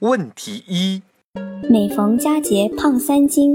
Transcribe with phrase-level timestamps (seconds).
[0.00, 1.00] 问题一：
[1.70, 3.54] 每逢佳节胖三斤，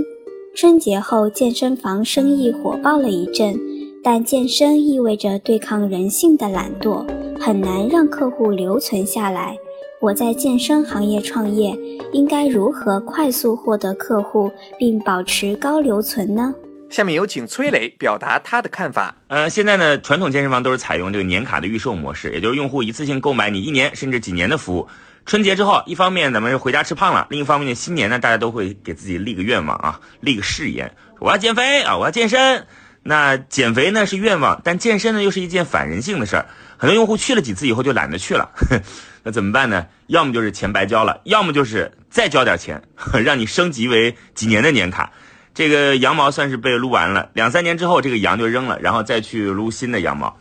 [0.56, 3.56] 春节后健身房生意火爆了一阵，
[4.04, 7.06] 但健身意味着对抗人性的懒惰，
[7.40, 9.56] 很难让客户留存下来。
[10.02, 11.78] 我在健身行业创业，
[12.12, 16.56] 应该如何快速获得客户并保持高留存呢？
[16.90, 19.16] 下面有请崔磊表达他的看法。
[19.28, 24.88] 呃，现在呢，传统健身房都是采用这个年卡的预售模式，也就是用户一次性购买你一年甚至几年的服务。
[25.26, 32.68] 春节之后，一方面咱们回家吃胖了，另一方面呢新年呢，大家都会给自己立个愿望啊，立个誓言，我要减肥啊，我要健身。
[33.04, 36.46] 那减肥呢是愿望，但健身呢又是一件反人性的事儿。
[36.78, 38.50] 很多用户去了几次以后就懒得去了。
[39.24, 39.88] 那怎么办呢？
[40.08, 42.84] 要么就是钱白交了，要么就是再交点钱，
[43.24, 45.12] 让你升级为几年的年卡。
[45.54, 50.38] 这个羊毛算是被撸完了，两三年之后这个羊就扔了，然后再去撸新的羊毛。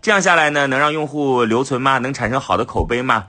[0.00, 1.98] 这样下来呢，能让用户留存吗？
[1.98, 3.26] 能产生好的口碑吗？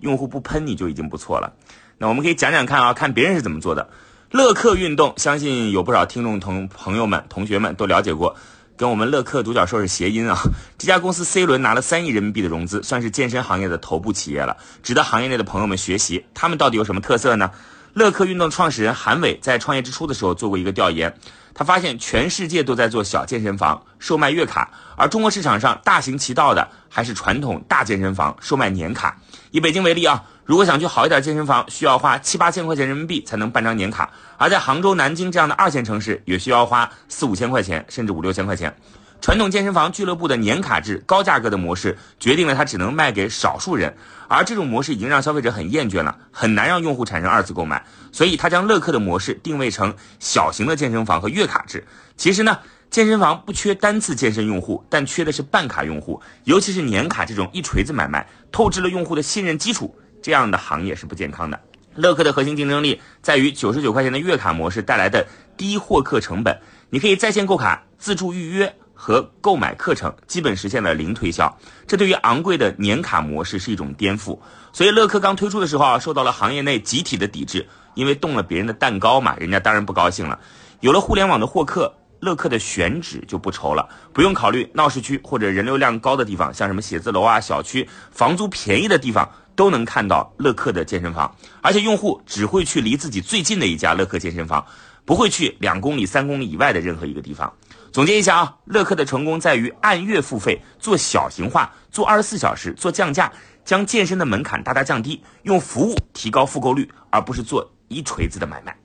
[0.00, 1.52] 用户不喷你就已经不错了。
[1.98, 3.88] 那我们可以讲讲看啊，看别人是怎么做的。
[4.30, 8.36] 乐客运动，相信有不少听众同朋友们、同学们都了解过。
[8.76, 10.38] 跟我们乐客独角兽是谐音啊！
[10.78, 16.24] 这家公司 C 轮拿了三亿人民币的融资，算是健身行业的头部企业了，值得行业内的朋友们学习。
[16.32, 17.50] 他们到底有什么特色呢？
[17.94, 21.12] 乐客运动创始人韩伟在创业之初的时候做过一个调研，
[21.58, 29.16] 他发现全世界都在做小健身房，售卖月卡，而中国市场上大行其道的还是传统大健身房，售卖年卡。
[29.50, 30.22] 以北京为例啊。
[30.44, 38.74] 如果想去好一点健身房，需要花七八千块钱人民币才能办张年卡；而在杭州、南京这样的二线城市，也需要花四五千块钱，甚至五六千块钱。
[39.20, 43.94] 传统健身房俱乐部的年卡制高价格的模式，决定了它只能卖给少数人，
[44.28, 47.84] 而这种模式已经让消费者很厌倦了，很难让用户产生二次购买。
[48.12, 51.84] 所以，他将乐客的模式定位成小型的健身房和月卡制。
[52.16, 52.58] 其实呢，
[52.90, 59.94] 健身房不缺单次健身用户，但缺的是办卡用户，尤其是年卡这种一锤子买卖，透支了用户的信任基础。
[60.22, 61.60] 这样的行业是不健康的。
[61.96, 65.26] 乐客的核心竞争力在于九十九块钱的月卡模式带来的
[65.56, 66.60] 低获客成本，
[66.90, 71.56] 你可以在线购卡、自助预约和购买课程，基本实现了零推销。
[71.86, 74.36] 这对于昂贵的年卡模式是一种颠覆。
[74.72, 77.64] 所以乐客刚推出的时候啊，受到了行业内集体的抵制，
[77.94, 80.36] 因为动了别人的蛋糕嘛，人家当然不高兴了。
[80.80, 89.30] 有了互联网的获客，乐客的选址就不愁了，不用考虑闹市区或者人流量高的地方，像什么写字楼啊、小区房租便宜的地方。
[89.58, 94.64] 都能看到乐客的健身房，而且用户只会去离自己最近的一家乐客健身房，
[95.04, 97.52] 不会去两公里、三公里以外的任何一个地方。
[97.90, 103.32] 总结一下啊，乐客的成功在于按月付费，做小型化，做二十四小时，做降价，
[103.64, 108.76] 将健身的门槛大大降低，用服务提高复购率，而不是做一锤子的买卖。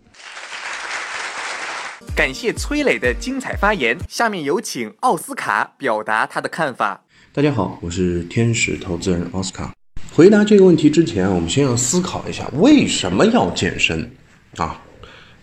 [2.15, 7.01] 感谢崔磊的精彩发言，下面有请奥斯卡表达他的看法。
[7.33, 9.73] 大家好，我是天使投资人奥斯卡。
[10.15, 14.09] 回答这个问题之前，我们先要思考一下为什么要健身
[14.57, 14.79] 啊？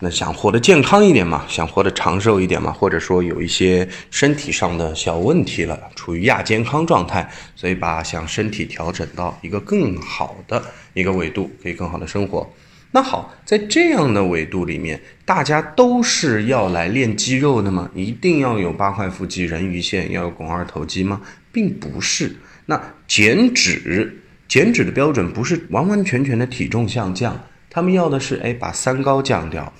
[0.03, 10.61] 那想活得健康一点嘛，想活得长寿一点嘛，或者说有一些身体上的小问题了，处于亚健康状态，所以把想身体调整到一个更好的
[10.93, 12.51] 一个纬度，可以更好的生活。
[12.91, 17.89] 那好，在这样的纬度里面，大家都是要来练肌肉的吗？
[17.93, 21.21] 一定要有八块腹肌、人鱼线，要有肱二头肌吗？
[21.51, 22.35] 并不是。
[22.65, 24.17] 那减脂。
[24.47, 29.71] 减脂的标准不是完完全全的体重下降，他们要的是哎把三高降掉，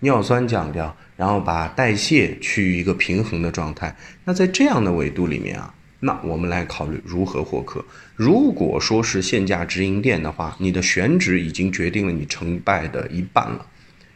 [0.00, 3.94] 尿酸降掉，然后把代谢趋于一个平衡的状态。
[4.24, 7.84] 那在这样的维度里面啊，那我们来考虑如何获客。
[8.16, 13.66] 如果说是线下直营店的话，你的选址已经决定了你成败的一半了，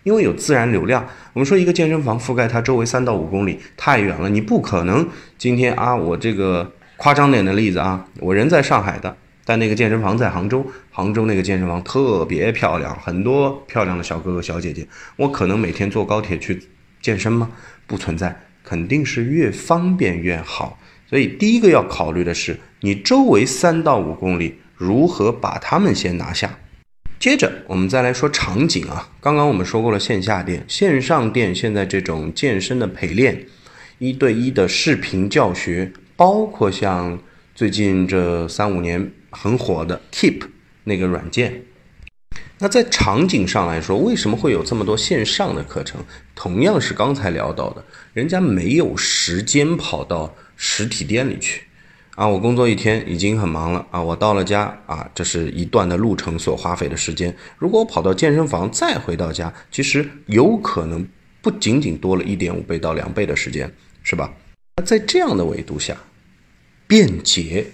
[0.03, 1.07] 因为有自然流量。
[1.35, 5.07] 我们说一个健身房覆盖它周围三到五公里太远了，你不可能
[5.37, 9.15] 今天啊，我这个夸张点的例子啊，我人在上海的。
[9.47, 14.87] 但那个健身房在杭州，杭州那个健身房特别漂亮，很多漂亮的小哥哥小姐姐。
[15.17, 16.63] 我可能每天坐高铁去
[17.03, 17.51] 健身吗？
[17.87, 20.79] 不存在，肯定是越方便越好。
[21.07, 26.59] 所以第一个要考虑的是，你周围三到五公里如何把他们先拿下。
[27.19, 33.47] 接着我们再来说场景啊，刚刚我们说过了线下店、线上店，现在这种健身的陪练、
[33.99, 37.19] 一对一的视频教学，包括像
[37.55, 39.13] 最近这三五年。
[39.35, 40.49] 很火的 Keep
[40.85, 41.63] 那个软件，
[42.59, 46.01] 那在场景上来说，为什么会有这么多线上的课程？
[46.35, 51.65] 同样是刚才聊到的，人家没有时间跑到实体店里去。
[52.15, 57.35] 啊，我工作一天已经很忙了啊，我到了家啊，这是一段的路程所花费的时间。
[57.59, 61.05] 如果我跑到健身房再回到家，其实有可能
[61.43, 63.69] 不仅仅多了一点五倍到两倍的时间，
[64.05, 64.33] 是吧？
[64.77, 65.97] 那在这样的维度下，
[66.87, 67.67] 便捷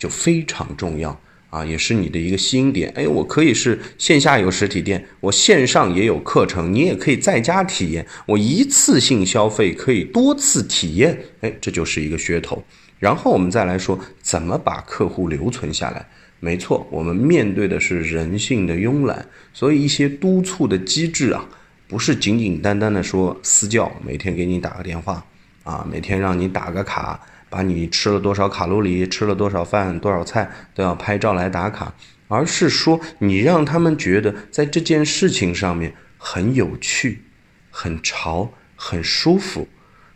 [0.00, 1.16] 就非常重要
[1.50, 2.90] 啊，也是你的一个吸引点。
[2.96, 8.04] 哎，我可以是线下有实体店，我线上也有课程，你也可以在家体验。
[8.26, 12.60] 我一次性消费可以多次体验，哎，这就是一个噱头。
[12.98, 16.04] 然后我们再来说怎么把客户留存下来。
[16.42, 21.46] 没错，我们面对的是人性的慵懒，所以一些督促的机制啊，
[21.86, 25.22] 不是简简单单的说私教，每天给你打个电话
[25.64, 27.20] 啊，每天让你打个卡，
[27.50, 31.92] 把你吃了多少卡路里、吃了多少饭、多少菜都要拍照来打卡，
[32.28, 37.24] 而是说你让他们觉得在这件事情上面很有趣、
[37.70, 39.68] 很潮、很舒服，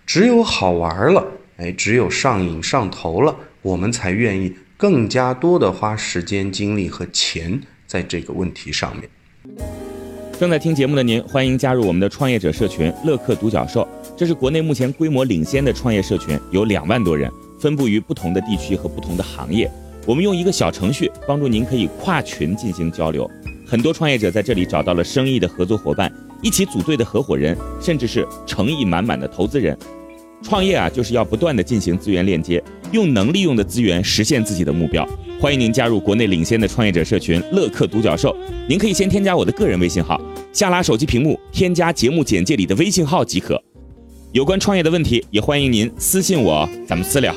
[0.07, 1.27] 只有好玩了。
[1.57, 9.84] 哎，只有上瘾上头了，我们才愿意更加多的花时间、精力和钱在这个问题上面。
[10.39, 13.87] 正在听节目的您，欢迎加入我们的创业者社群“乐客独角兽”，
[14.17, 19.71] 这是国内目前规模领先的创业社群，有两万多人，分布于不同的地区和不同的行业。
[20.05, 23.31] 我们用一个小程序帮助您可以跨群进行交流，
[23.65, 29.79] 很多创业者在这里找到了生意的合作伙伴，一起组队的合伙人，甚至是诚意满满的投资人。
[30.45, 32.63] 创业啊，就是要不断的进行资源链接，
[32.93, 35.09] 用能利用的资源实现自己的目标。
[35.41, 38.37] 欢迎您加入国内领先的创业者社群“乐客独角兽”。
[38.69, 40.21] 您可以先添加我的个人微信号，
[40.53, 43.61] 下拉手机屏幕添加节目简介里的微信号即可。
[44.33, 47.35] 有关创业的问题，也欢迎您私信我，咱们私聊。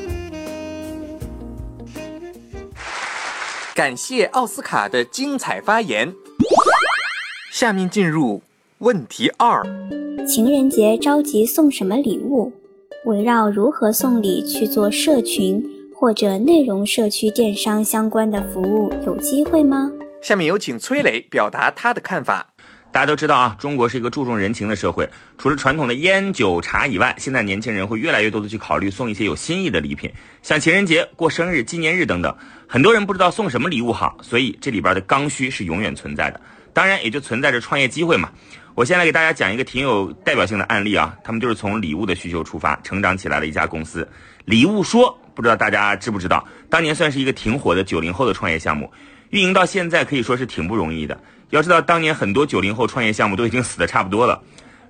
[3.73, 6.13] 感谢奥斯卡的精彩发言。
[7.53, 8.41] 下面进入
[8.79, 9.63] 问题二：
[10.27, 12.51] 情人节着急送什么礼物？
[13.05, 15.63] 围绕如何送礼去做社群
[15.95, 19.89] 或者内容社区电商相关的服务，有机会吗？
[20.21, 22.53] 下面有请崔磊表达他的看法。
[22.91, 25.07] 大家都知道啊，中国是一个注重人情的社会，
[25.37, 30.11] 除了传统的烟酒茶以外，现在年轻人会越来越多的去考虑送一些有新意的礼品，
[30.41, 32.35] 像情人节、过生日、纪念日等等。
[32.67, 36.41] 很多人不知道送什么礼物好，所以这里边的刚需是永远存在的。
[36.73, 38.29] 当然，也就存在着创业机会嘛。
[38.77, 44.07] 我先来给大家讲一个挺有代表性的案例啊，他们就是从礼物的需求出发成长起来的一家公司。
[44.45, 48.87] 礼物说，不知道大家知不知道，当年算是一个挺火的九零后的创业项目，
[49.31, 51.19] 运营到现在可以说是挺不容易的。
[51.49, 54.39] 要知道，当年很多九零后创业项目都已经死的差不多了。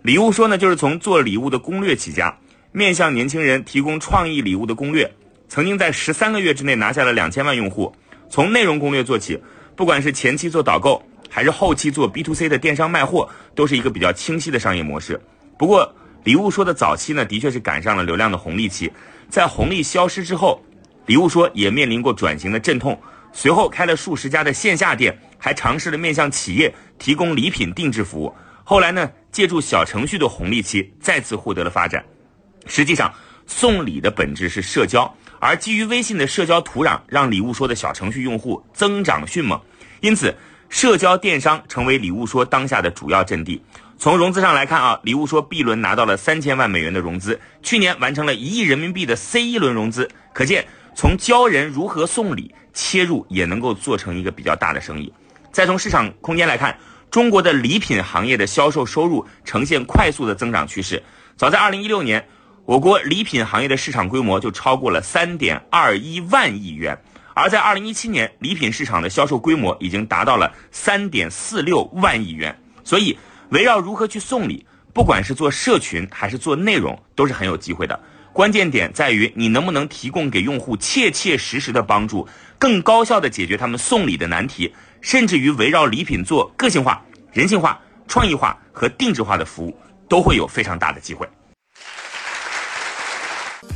[0.02, 2.38] 礼物说呢，就是从做礼物的攻略起家，
[2.74, 5.10] 面向年轻人提供创意礼物的攻略，
[5.48, 7.96] 曾经在十三个月之内拿下了两千万用户。
[8.30, 9.42] 从内容攻略做起，
[9.78, 11.02] 不管是前期做导购。
[11.30, 15.20] 还是后期做 B to C 的电商卖货，都是一个比较清晰的商业模式。
[15.58, 15.94] 不过，
[16.24, 18.92] 礼物说的早期呢，的确是赶上了流量的红利期。
[19.30, 20.62] 在红利消失之后，
[21.06, 23.00] 礼物说也面临过转型的阵痛。
[23.34, 28.34] 随后开了数十家的线下店，还尝试了面向企业提供礼品定制服务。
[28.64, 32.04] 后来呢，借助小程序的红利期，再次获得了发展。
[32.66, 33.14] 实际上，
[33.46, 39.60] 送礼的本质是社交，而基于微信的社交土壤，让礼物说的小程序用户增长迅猛。
[40.02, 40.36] 因此。
[40.70, 43.62] 社交电商成为礼物说当下的主要阵地。
[43.98, 50.08] 从融资上来看啊，礼物说 B 轮拿到了三千万美元的融资，去年完成了一亿人民币的 C 一轮融资。
[50.34, 55.12] 可见，从教人如何送礼切入，也能够做成一个比较大的生意。
[55.52, 56.78] 再从市场空间来看，
[57.10, 61.02] 中国的礼品行业的销售收入呈现快速的增长趋势。
[61.36, 62.28] 早在二零一六年，
[62.66, 66.96] 我国礼品行业的市场规模就超过了三点二一万亿元。
[67.40, 72.60] 而在二零一七年，礼品市场的销售规模已经达到了三点四六万亿元。
[72.84, 73.16] 所以，
[73.50, 78.00] 围绕如何去送礼，不管是做社群还是做内容，都是很有机会的。
[78.34, 82.28] 关键点在于你能不能提供给用户切切实实的帮助，
[82.58, 89.78] 更高效的解决他们送礼的难题，甚至于围绕礼品做个性化、人性化、创意化和定制化的服务，
[90.10, 91.30] 都会有非常大的机会。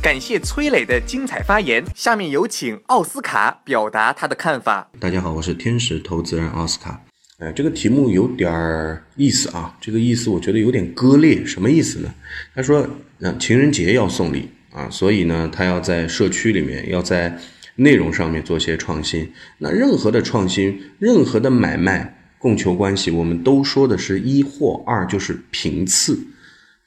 [0.02, 1.84] 感谢崔磊的精彩发言。
[1.94, 4.90] 下面有请奥斯卡表达他的看法。
[4.98, 7.00] 大家好，我是天使投资人奥斯卡。
[7.38, 9.78] 哎，这个题目有点儿意思啊。
[9.80, 11.46] 这个意思我觉得有点割裂。
[11.46, 12.12] 什么意思呢？
[12.52, 12.84] 他说，
[13.20, 17.38] 呃，情人节要送礼啊，所以呢，他要在社区里面，要在
[17.76, 19.32] 内容上面做些创新。
[19.58, 26.18] 那任何的创新，任何的买卖供求关系，我们都说的是一或二就是频次。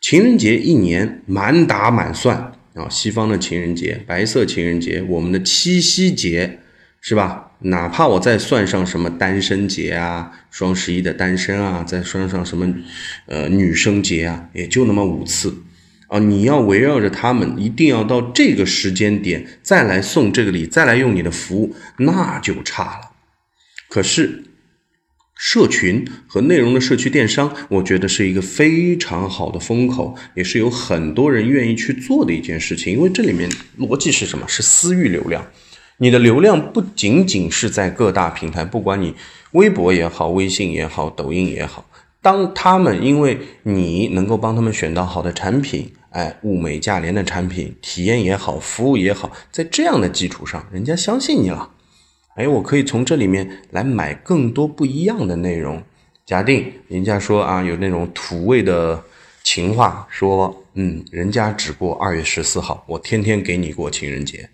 [0.02, 2.52] 情人节一年满打满算。
[2.76, 6.60] 啊，西方的情人节，白色情人节，我们的七夕节，
[7.02, 7.54] 是吧？
[7.62, 12.76] 哪怕我再算上什么单身节啊、双十一的单身啊，再算上什么
[13.28, 15.64] 呃女生节啊，也就那么五次
[16.10, 16.20] 啊。
[16.20, 23.12] 你要围绕着他们，一定要到这个时间点再来送这个礼，再来用你的服务，那就差了。
[23.90, 24.44] 可是。
[25.36, 32.94] 社群和内容的社区电商，我觉得是一个非常好的风口，也是有很多人愿意去做的一件事情。
[32.94, 34.48] 因为这里面逻辑是什么？
[34.48, 35.46] 是私域流量。
[35.98, 39.14] 你的流量不仅仅是在各大平台，不管你
[39.52, 41.86] 微博也好、微信也好、抖音也好，
[42.22, 51.72] 当他们因为你能够帮他们选到好的产品，哎，物美价廉的产品，体验也好，服务也好，在这样的基础上，人家相信你了。
[52.36, 55.82] 哎，我可以从这里面来买更多不一样的内容。
[56.26, 59.02] 假定人家说啊，有那种土味的
[59.42, 64.50] 情话，说嗯，人家只过二月十四号，我天天给你过情人节，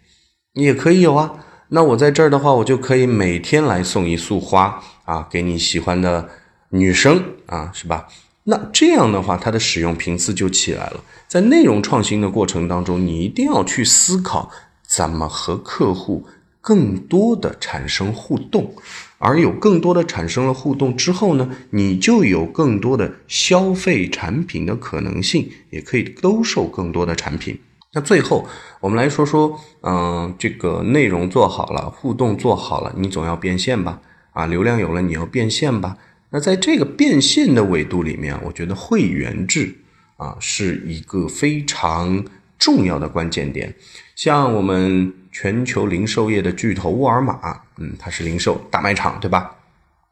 [0.53, 1.33] 你也可以有啊。
[1.69, 6.29] 那我在这儿的话，我就可以每天来送一束花啊，给你喜欢的
[6.69, 8.07] 女生啊，是吧？
[8.43, 11.03] 那这样的话，它的使用频次就起来了。
[11.27, 14.51] 在内容创新的过程当中，你一定要去思考
[14.87, 16.27] 怎么和客户。
[16.61, 18.75] 更多的产生互动，
[19.17, 27.59] 而有更多的产生了互动之后呢，你就有更多的消费产品的可能性，也可以兜售更多的产品。
[27.93, 28.47] 那最后
[28.79, 33.99] 我们来说说，嗯，这个内容做好了，互动做好了，你总要变现吧？
[34.33, 35.97] 啊，流量有了，你要变现吧？
[36.29, 39.75] 那在这个变现的维度里面，我觉得会员制
[40.17, 42.23] 啊是一个非常
[42.59, 43.73] 重要的关键点。
[44.15, 45.11] 像我们。
[45.31, 49.55] 全球零售业的巨头沃尔玛，嗯，它是零售大卖场，对吧？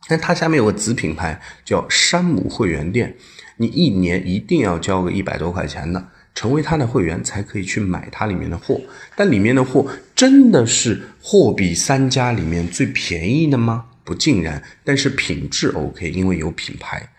[0.07, 3.15] 但它下面有个子品牌叫山姆会员店，
[3.57, 8.79] 你一年一定要交个一百多块钱的，成为它的会员才可以去买它里面的货。
[9.15, 9.85] 但里面的货
[10.15, 13.85] 真的是货比三家里面最便宜的吗？
[14.05, 17.09] 不尽然，但是品质 OK，因为有品牌。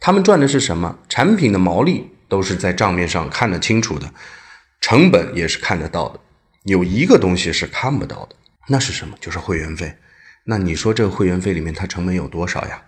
[0.00, 0.98] 他们赚的是什么？
[1.08, 4.10] 产品的毛利都是在账面上看得清楚的，
[4.80, 6.18] 成本也是看得到的。
[6.64, 8.36] 有一个东西是看不到的，
[8.68, 9.16] 那是什么？
[9.20, 9.92] 就是会员费。
[10.44, 12.80] 那你说这个会员费里面它成本有多少呀？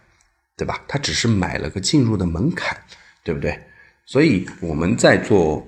[0.57, 0.81] 对吧？
[0.87, 2.77] 它只是买了个进入的门槛，
[3.25, 3.59] 对不对？
[4.07, 5.67] 所以我们在做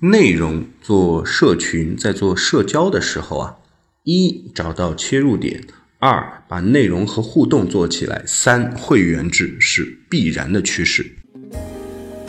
[0.00, 3.56] 内容、做社群、在做社交的时候啊，
[4.04, 5.62] 一找到切入点，
[5.98, 11.10] 二把内容和互动做起来，三会员制是必然的趋势。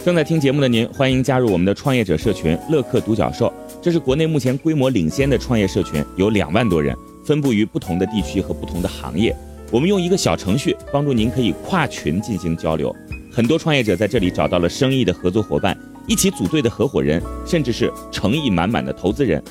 [0.05, 3.53] 正在听节目的您，欢迎加入我们的创业者社群“乐客独角兽”。
[3.83, 9.35] 这是国内目前规模领先的创业社群，有两万多人，分布于不同的地区和不同的行业。
[9.71, 12.95] 我们用一个小程序帮助您，可以跨群进行交流。
[13.29, 19.43] 很多创业者在这里找到了生意的合作伙伴，一起组队的合伙人，甚至是诚意满满的投资人。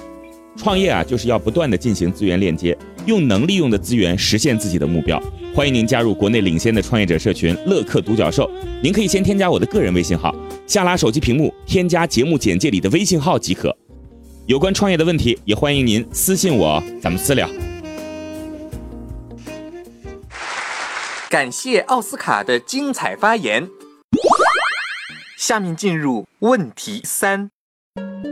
[0.56, 2.74] 创业啊，就是要不断的进行资源链接，
[3.04, 5.22] 用能利用的资源实现自己的目标。
[5.54, 8.50] 欢迎您加入国内领先的创业者社群“乐客独角兽”。
[8.82, 10.34] 您可以先添加我的个人微信号，
[10.66, 13.76] 下拉手机屏幕添加节目简介里的微信号即可。
[14.46, 17.48] 有关创业的问题，也欢迎您私信我，咱们私聊。
[21.30, 23.68] 感谢奥斯卡的精彩发言。
[25.36, 27.50] 下面进入问题三：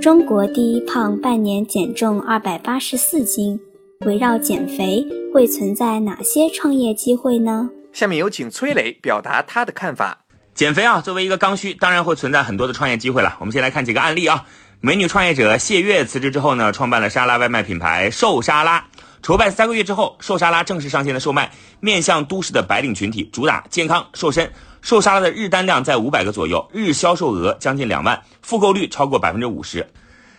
[0.03, 3.61] 中国第一胖半年减重二百八十四斤，
[4.05, 7.71] 围绕减肥会存在哪些创业机会呢？
[7.93, 10.25] 下面有请崔磊表达他的看法。
[10.55, 13.37] 减肥啊，作为一个刚需，当然会存在很多的创业机会了。
[13.39, 14.45] 我们先来看几个案例啊。
[14.83, 18.83] 美女创业者谢月辞职之后呢，创办了沙拉外卖品牌瘦沙拉。
[19.23, 24.51] 筹办三个月之后，瘦沙拉正式上线了售卖，面向都市的白领群体，主打健康瘦身。
[24.81, 29.87] 瘦沙拉的日单量在五百个左右，日销售额将近两万，复购率超过百分之五十。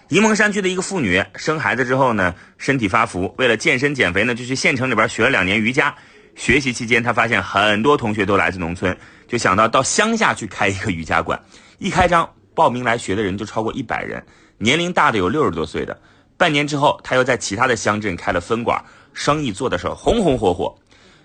[0.09, 5.93] 沂蒙山区的一个妇女生孩子之后呢，身体发福，为了健身减肥呢，就去县城里边学了两年瑜伽。
[6.35, 11.39] 学习期间，她发现很多同学都来自农村，就想到到乡下去开一个瑜伽馆。
[11.77, 12.27] 一开张。
[12.61, 14.23] 报名来学的人就超过一百人，
[14.59, 15.99] 年龄大的有六十多岁的。
[16.37, 18.79] 半年之后，他又在其他的乡镇开了分馆，
[19.13, 20.75] 生意做的是红红火火。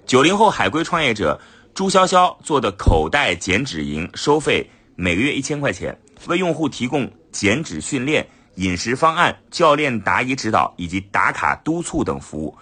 [0.06, 1.38] 九零后海归创业者
[1.74, 5.94] 朱潇潇做的口袋减脂营，收费每个月一千块钱，
[6.26, 12.56] 为用户提供减脂训练、饮食方案、教练答疑指导以及打卡督促等服务，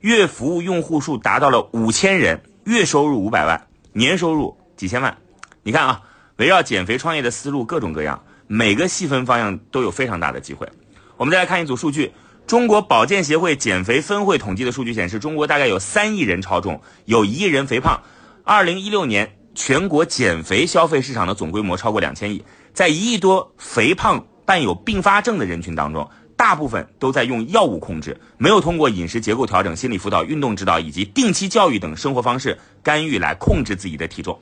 [0.00, 5.16] 月服务用户数达到了五千人，月收入五百万，年收入几千万。
[5.62, 6.02] 你看啊。
[6.38, 10.68] 围绕减肥创业的思路各种各样，每个细分方向都有非常大的机会。
[11.16, 12.12] 我们再来看一组数据：
[12.46, 18.00] 中国保健协会减肥分会统计的数据显示，中国大概有三亿人超重，有一亿人肥胖。
[18.44, 34.40] 二零一六年全国减肥消费市场的总规模超过两千亿，在一亿多肥胖伴有并发症的人群当中，大部分都在用药物控制，没有通过饮食结构调整、心理辅导、运动指导以及定期教育等生活方式干预来控制自己的体重。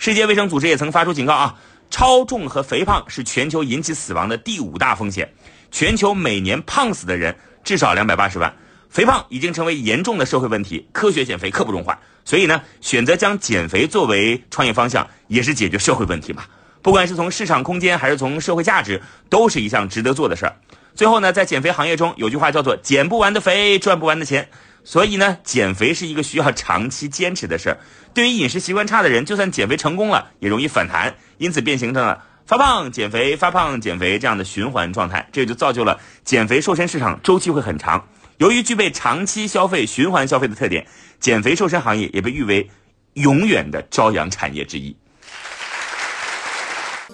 [0.00, 1.54] 世界卫生组织也曾发出警告啊，
[1.90, 5.30] 超重和肥胖是全球引起死亡的第五大风险，
[5.70, 8.50] 全球每年胖死的人至少两百八十万。
[8.88, 11.98] 肥胖已经成为严重的社会问题，科学减肥刻不容缓。
[12.24, 16.44] 所以呢，选择将减肥作为创业方向，也是解决社会问题嘛。
[16.80, 20.56] 不管是从市场空间还是从社会价值，都是一项值得做的事儿。
[20.94, 24.48] 最后呢，在减肥行业中有句话叫做“减不完的肥，赚不完的钱”。
[24.82, 27.78] 所以呢，减肥是一个需要长期坚持的事儿。
[28.14, 35.28] 对于饮食习惯差的人，就算减肥成功了，也容易反弹，因此便形成了发胖减肥、发胖减肥这样的循环状态。
[35.30, 38.08] 这就造就了减肥瘦身市场周期会很长。
[38.38, 40.86] 由于具备长期消费、循环消费的特点，
[41.20, 42.70] 减肥瘦身行业也被誉为
[43.14, 44.96] 永远的朝阳产业之一。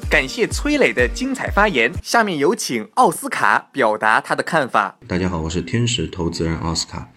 [0.09, 4.97] 感谢崔磊的精彩发言，下面有请奥斯卡表达他的看法。
[5.09, 7.09] 大家好，我是天使投资人奥斯卡。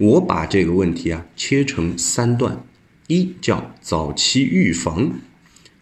[0.00, 2.64] 我把这个问题啊切成三段，
[3.06, 5.10] 一叫早期预防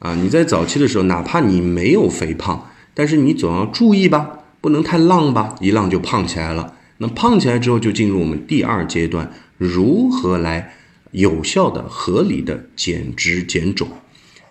[0.01, 6.75] 啊，你在早期的时候，哪怕你没有肥胖，但是你总要注意吧，不能太浪吧，一浪就胖起来了。
[6.97, 10.75] 那胖起来之后，就进入我们第二阶段，如何来
[11.13, 13.89] 有效的、合理的减脂减肿？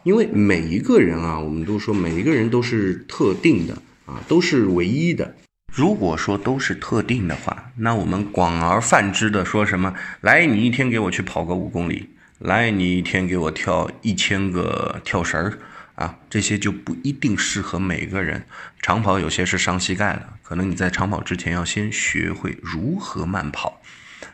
[0.04, 5.36] 因为每一个人啊，我们都说每一个人都是特定的啊，都是唯一的。
[5.78, 9.94] 如果说都是特定的话，那我们广而泛之的说什么？
[10.22, 15.60] 来，你一天给我去跑个五公里，来，你一天给我跳一千个跳绳儿。
[15.94, 18.44] 啊，这些就不一定适合每个人。
[18.82, 23.80] 长跑有些是伤膝盖的，可能你在长跑之前要先学会如何慢跑，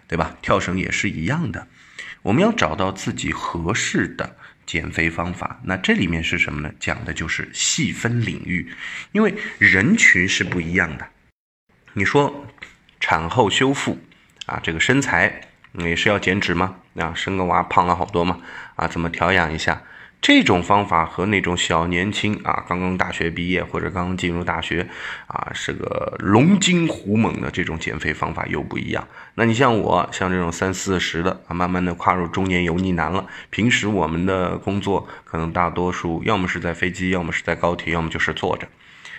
[0.07, 0.37] 对吧？
[0.41, 1.67] 跳绳也是一样的。
[2.21, 5.59] 我们要找到自己合适的减肥方法。
[5.65, 6.71] 那这里面是什么呢？
[6.79, 8.71] 讲的就是细分领域，
[9.11, 11.05] 因为人群是不一样的。
[11.93, 12.45] 你说
[12.99, 13.99] 产后修复
[14.45, 15.41] 啊，这个身材
[15.73, 16.75] 也是要减脂吗？
[16.95, 18.39] 啊，生个娃胖了好多嘛？
[18.75, 19.81] 啊，怎么调养一下？
[20.21, 24.87] 这种方法和那种小年轻啊，刚刚大学毕业或者刚刚进入大学，
[25.27, 29.05] 啊，是个龙精虎猛的这种减肥方法又不一样。
[29.35, 33.27] 那你像我，像这种三四十的啊，慢慢的跨入中年油腻男了。
[33.49, 38.65] 平时我们的工作可能大多数要么是在飞机，要么是在高铁，要么就是坐着，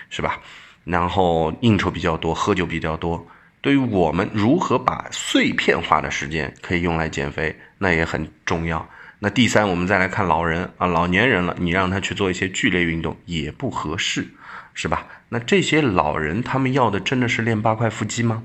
[0.09, 0.39] 是吧？
[0.85, 3.27] 然后应酬比较多，喝酒比较多。
[3.59, 8.87] 对于我们如何把碎片化的时间可以用来减肥，那也很重要。
[9.19, 14.27] 那第三，我们再来看老人啊，老年人了，你让他去做一些剧烈运动也不合适，
[14.73, 15.07] 是吧？
[15.29, 18.43] 那这些老人他们要的真的是练八块腹肌吗？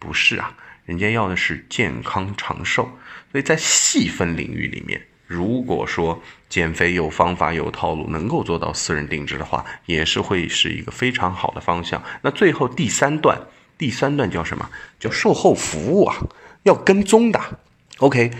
[0.00, 2.90] 不是啊，人家要的是健康长寿。
[3.30, 12.02] 所以在细分领域里面，如果说减肥有方法有套路，能够做到私人定制的话，也是会是一个非常好的方向。
[12.22, 13.38] 那最后第三段，
[13.76, 14.70] 第三段叫什么？
[15.00, 16.16] 叫售后服务啊，
[16.62, 17.40] 要跟踪的。
[17.98, 18.30] OK。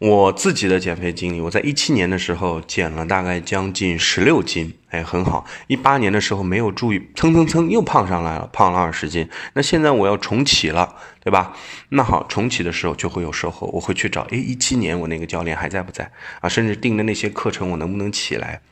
[0.00, 5.44] 我自己的减肥经历，我在一七年的时候减了大概将近十六斤，哎，很好。
[5.66, 9.28] 一八年的时候没有注意，蹭蹭蹭又胖上来了，胖了二十斤。
[9.52, 11.54] 那现在我要重启了，对吧？
[11.90, 16.10] 那好，重启的时候就会有售后，我会去找，哎，一七年我那个教练还在不在
[16.40, 16.48] 啊？
[16.48, 18.62] 甚至定的那些课程我能不能起来？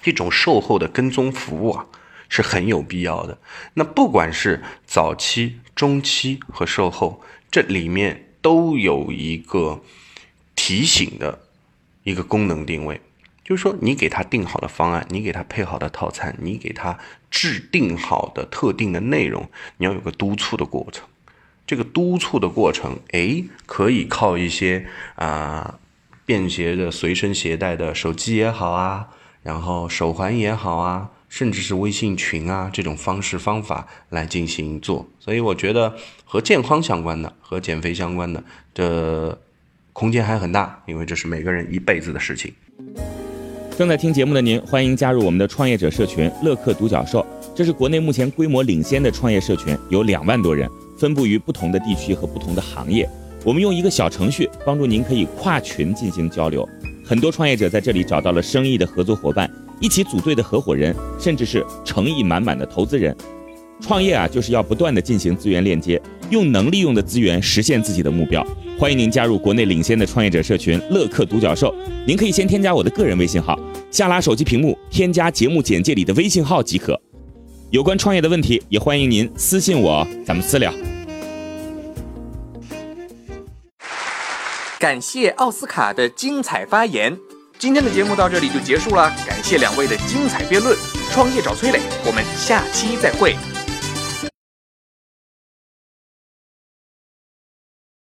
[0.00, 1.84] 这种售后的跟踪服务啊，
[2.30, 3.38] 是很有必要的。
[3.74, 9.82] 那不管是早期、中期和售后，这里面都有一个。
[10.62, 11.38] 提醒的
[12.02, 13.00] 一个功能定位，
[13.42, 16.98] 就是说，你给他定好的方案，你给他配好的套餐，你给他
[17.30, 21.08] 制定好的特定的内容，你要有个督促的过程。
[21.66, 25.78] 这个督促的过程，哎，可以靠一些啊
[26.26, 29.08] 便携的随身携带的手机也好啊，
[29.42, 35.08] 然后手环也好啊，甚至是微信群啊这种方式方法来进行做。
[35.18, 35.96] 所以我觉得
[36.26, 38.44] 和健康相关的、和减肥相关的
[38.74, 39.40] 这。
[39.92, 42.52] 空间还很大，因为这是每个人一辈子的事情。
[43.76, 47.24] 正在听节目的您，欢迎加入我们的创业者社群“乐客独角兽”，
[47.56, 53.08] 这是国内目前规模领先的创业社群，有两万多人，分布于不同的地区和不同的行业。
[53.42, 56.68] 我们用一个小程序帮助您可以跨群进行交流，
[57.04, 59.50] 很多创业者在这里找到了生意的合作伙伴，
[59.80, 63.16] 一起组队的合伙人，甚至是诚意满满的投资人。
[63.80, 68.46] 创业啊，就是要不断的进行资源链接，用能利用的资源实现自己的目标。
[68.78, 71.74] 欢迎您加入国内领先的创业者社群“乐客独角兽”。
[72.06, 73.58] 您可以先添加我的个人微信号，
[73.90, 77.00] 下拉手机屏幕添加节目简介里的微信号即可。
[77.70, 80.72] 有关创业的问题，也欢迎您私信我，咱们私聊。
[84.78, 87.16] 感谢奥斯卡的精彩发言。
[87.58, 90.74] 今天的节目到这里就结束了，感谢两位的精彩辩论。
[91.12, 93.34] 创业找崔磊，我们下期再会。